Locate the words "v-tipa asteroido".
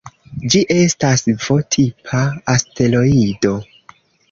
1.43-3.55